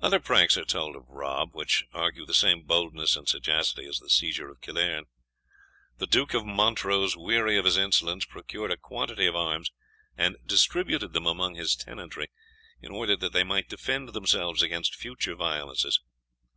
Other 0.00 0.18
pranks 0.18 0.56
are 0.58 0.64
told 0.64 0.96
of 0.96 1.08
Rob, 1.08 1.54
which 1.54 1.84
argue 1.92 2.26
the 2.26 2.34
same 2.34 2.62
boldness 2.64 3.14
and 3.14 3.28
sagacity 3.28 3.86
as 3.86 4.00
the 4.00 4.10
seizure 4.10 4.48
of 4.50 4.60
Killearn. 4.60 5.04
The 5.98 6.08
Duke 6.08 6.34
of 6.34 6.44
Montrose, 6.44 7.16
weary 7.16 7.56
of 7.56 7.64
his 7.64 7.76
insolence, 7.76 8.24
procured 8.24 8.72
a 8.72 8.76
quantity 8.76 9.24
of 9.28 9.36
arms, 9.36 9.70
and 10.16 10.36
distributed 10.44 11.12
them 11.12 11.26
among 11.26 11.54
his 11.54 11.76
tenantry, 11.76 12.26
in 12.80 12.90
order 12.90 13.14
that 13.14 13.32
they 13.32 13.44
might 13.44 13.68
defend 13.68 14.08
themselves 14.14 14.62
against 14.64 14.96
future 14.96 15.36
violences. 15.36 16.00